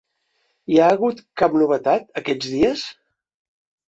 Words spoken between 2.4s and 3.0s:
dies?